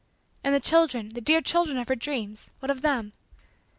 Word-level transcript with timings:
And 0.43 0.55
the 0.55 0.59
children 0.59 1.09
the 1.09 1.21
dear 1.21 1.41
children 1.41 1.77
of 1.77 1.87
her 1.87 1.95
dreams 1.95 2.49
what 2.57 2.71
of 2.71 2.81
them? 2.81 3.13